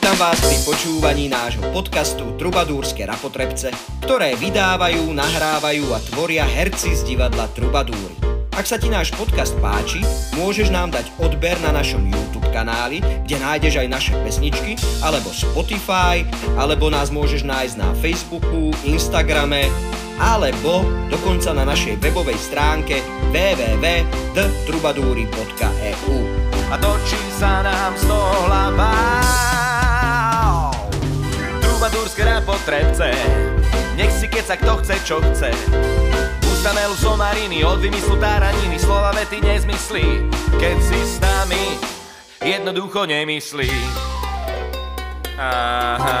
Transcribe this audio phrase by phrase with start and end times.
[0.00, 3.68] Vítam vás pri počúvaní nášho podcastu Trubadúrske rapotrebce,
[4.00, 8.16] ktoré vydávajú, nahrávajú a tvoria herci z divadla Trubadúry.
[8.56, 10.00] Ak sa ti náš podcast páči,
[10.40, 16.24] môžeš nám dať odber na našom YouTube kanáli, kde nájdeš aj naše pesničky, alebo Spotify,
[16.56, 19.68] alebo nás môžeš nájsť na Facebooku, Instagrame,
[20.16, 20.80] alebo
[21.12, 23.04] dokonca na našej webovej stránke
[23.36, 26.16] www.trubadúry.eu.
[26.72, 29.19] a točí sa nám z toho hlava.
[32.60, 33.08] Rapotrebce,
[33.96, 35.48] nech si keď sa kto chce, čo chce.
[36.44, 40.28] Ustanelu somariny, od vymyslu táraniny, slova vety nezmyslí,
[40.60, 41.80] keď si s nami
[42.44, 43.72] jednoducho nemyslí.
[45.40, 46.20] Aha.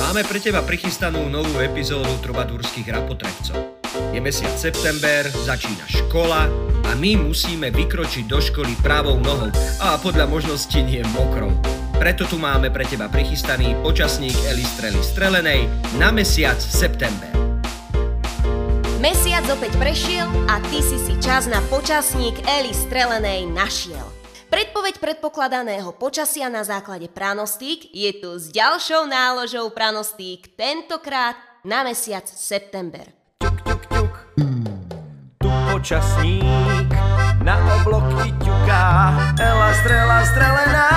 [0.00, 3.73] Máme pre teba prichystanú novú epizódu Trubadúrskych rapotrebcov.
[4.14, 6.46] Je mesiac september, začína škola
[6.86, 9.50] a my musíme vykročiť do školy pravou nohou
[9.82, 11.50] a podľa možnosti nie mokrou.
[11.98, 15.66] Preto tu máme pre teba prichystaný počasník Eli Strely Strelenej
[15.98, 17.26] na mesiac september.
[19.02, 24.06] Mesiac opäť prešiel a ty si si čas na počasník Eli Strelenej našiel.
[24.46, 31.34] Predpoveď predpokladaného počasia na základe pranostík je tu s ďalšou náložou pranostík, tentokrát
[31.66, 33.23] na mesiac september.
[35.84, 36.96] Počasník
[37.44, 38.84] na obloky ťuká,
[39.36, 40.88] Ela strela strelená.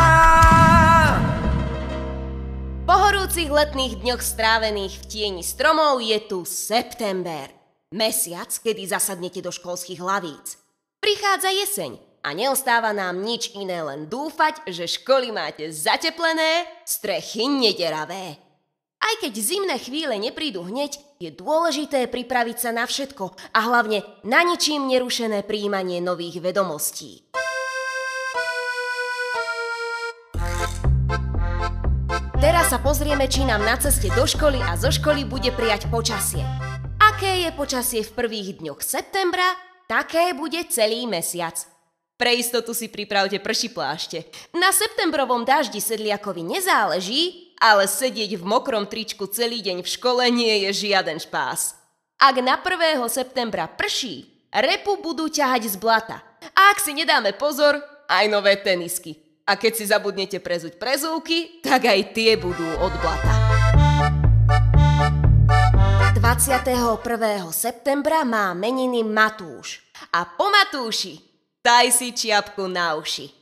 [2.87, 7.51] Po horúcich letných dňoch strávených v tieni stromov je tu september.
[7.91, 10.55] Mesiac, kedy zasadnete do školských hlavíc.
[11.03, 18.46] Prichádza jeseň a neostáva nám nič iné len dúfať, že školy máte zateplené, strechy nederavé.
[19.07, 24.43] Aj keď zimné chvíle neprídu hneď, je dôležité pripraviť sa na všetko a hlavne na
[24.43, 27.23] ničím nerušené príjmanie nových vedomostí.
[32.35, 36.43] Teraz sa pozrieme, či nám na ceste do školy a zo školy bude prijať počasie.
[36.99, 39.55] Aké je počasie v prvých dňoch septembra,
[39.87, 41.55] také bude celý mesiac.
[42.19, 44.27] Pre istotu si pripravte prší plášte.
[44.51, 50.65] Na septembrovom daždi sedliakovi nezáleží, ale sedieť v mokrom tričku celý deň v škole nie
[50.65, 51.77] je žiaden špás.
[52.17, 52.97] Ak na 1.
[53.13, 56.17] septembra prší, repu budú ťahať z blata.
[56.57, 57.77] A ak si nedáme pozor,
[58.09, 59.17] aj nové tenisky.
[59.45, 63.33] A keď si zabudnete prezuť prezúky, tak aj tie budú od blata.
[66.17, 66.97] 21.
[67.53, 69.85] septembra má meniny Matúš.
[70.09, 71.21] A po Matúši
[71.61, 73.36] daj si čiapku na uši.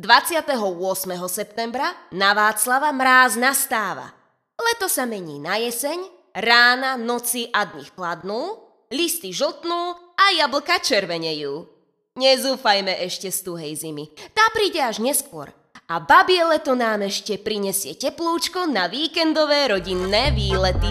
[0.00, 1.28] 28.
[1.28, 4.16] septembra na Václava mráz nastáva.
[4.56, 6.00] Leto sa mení na jeseň,
[6.32, 11.68] rána, noci a dni chladnú, listy žltnú a jablka červenejú.
[12.16, 14.08] Nezúfajme ešte z tuhej zimy.
[14.32, 15.52] Tá príde až neskôr.
[15.84, 20.88] A babie leto nám ešte prinesie teplúčko na víkendové rodinné výlety.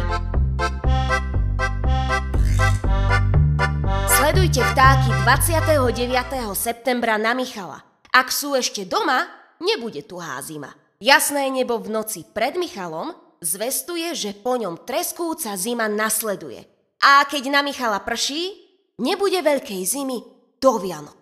[4.06, 6.54] Sledujte vtáky 29.
[6.54, 7.89] septembra na Michala.
[8.10, 9.30] Ak sú ešte doma,
[9.62, 10.74] nebude tuhá zima.
[10.98, 16.66] Jasné nebo v noci pred Michalom zvestuje, že po ňom treskúca zima nasleduje.
[17.06, 18.58] A keď na Michala prší,
[18.98, 20.18] nebude veľkej zimy
[20.58, 21.22] do Vianoc.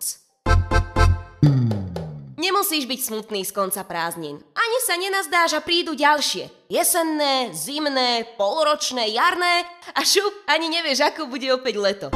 [2.40, 4.40] Nemusíš byť smutný z konca prázdnin.
[4.56, 6.72] Ani sa nenazdáš a prídu ďalšie.
[6.72, 12.08] Jesenné, zimné, polročné, jarné a šup, ani nevieš, ako bude opäť leto.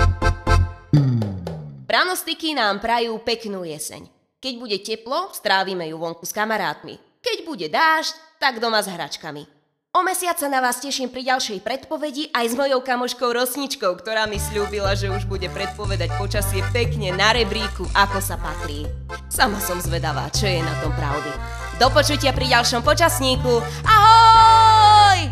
[1.84, 4.21] Pranostiky nám prajú peknú jeseň.
[4.42, 6.98] Keď bude teplo, strávime ju vonku s kamarátmi.
[7.22, 9.46] Keď bude dážď, tak doma s hračkami.
[9.94, 14.26] O mesiac sa na vás teším pri ďalšej predpovedi aj s mojou kamoškou Rosničkou, ktorá
[14.26, 18.82] mi slúbila, že už bude predpovedať počasie pekne na rebríku, ako sa patrí.
[19.30, 21.30] Sama som zvedavá, čo je na tom pravdy.
[21.78, 23.62] Do počutia pri ďalšom počasníku.
[23.86, 25.30] Ahoj!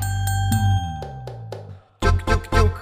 [1.98, 2.74] ťuk, ťuk, ťuk.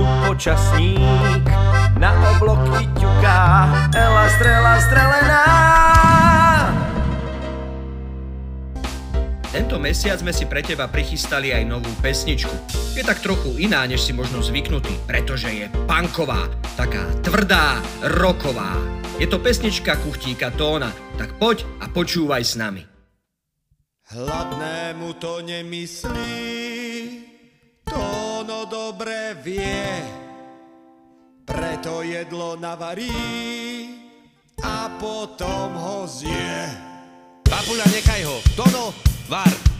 [0.00, 1.44] Tu počasník
[2.04, 3.23] na obloky ťuká,
[9.84, 12.56] mesiac sme si pre teba prichystali aj novú pesničku.
[12.96, 17.84] Je tak trochu iná, než si možno zvyknutý, pretože je punková, taká tvrdá,
[18.16, 18.80] roková.
[19.20, 20.88] Je to pesnička kuchtíka Tóna,
[21.20, 22.80] tak poď a počúvaj s nami.
[24.08, 26.32] Hladnému to nemyslí,
[27.84, 28.00] to
[28.40, 29.84] ono dobre vie,
[31.44, 33.12] preto jedlo navarí
[34.64, 36.72] a potom ho zje.
[37.44, 38.36] Papuľa, nechaj ho.
[38.56, 38.96] Tono,
[39.28, 39.73] var.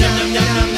[0.00, 0.77] yum, yum, yum, yum.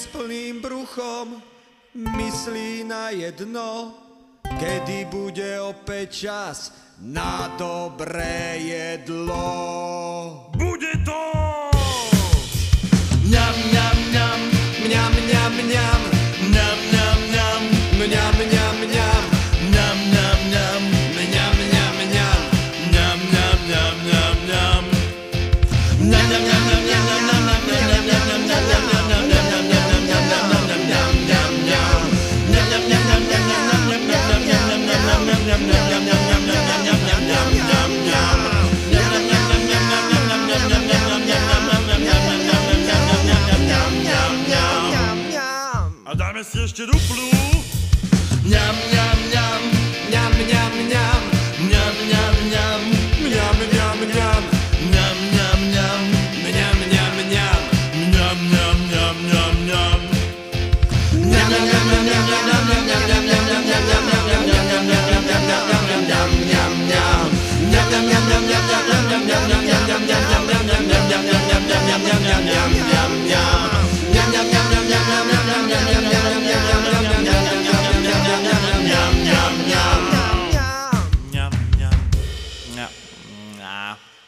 [0.00, 1.44] s plným bruchom
[1.92, 3.92] myslí na jedno,
[4.48, 6.72] kedy bude opäť čas
[7.04, 9.44] na dobré jedlo.
[10.56, 10.79] Buď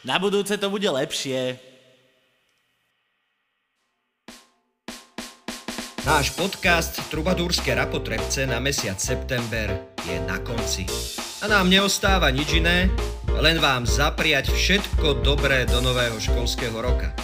[0.03, 1.55] Na budúce to bude lepšie.
[6.03, 9.71] Náš podcast Trubadúrske rapotrebce na mesiac september
[10.03, 10.83] je na konci.
[11.39, 12.91] A nám neostáva nič iné,
[13.39, 17.15] len vám zapriať všetko dobré do nového školského roka.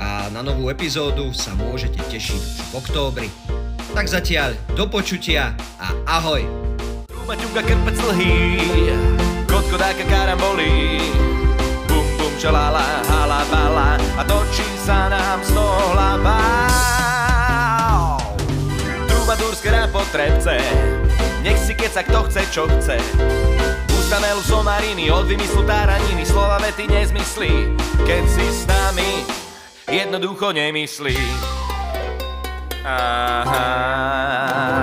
[0.00, 3.28] A na novú epizódu sa môžete tešiť už v októbri.
[3.92, 6.40] Tak zatiaľ do počutia a ahoj!
[7.12, 8.32] Truba ťuka krpec lhý,
[9.44, 11.43] kotko dáka karambolí.
[12.44, 16.68] Bum bum čalala, hala bala a točí sa nám z toho hlava.
[19.08, 20.60] Trubadúrske rapotrebce,
[21.40, 23.00] nech si keca kto chce, čo chce.
[23.96, 27.72] Ústa melu somariny, od vymyslu táraniny, slova vety nezmyslí.
[28.04, 29.24] Keď si s nami,
[29.88, 31.16] jednoducho nemyslí.
[32.84, 34.73] Aha.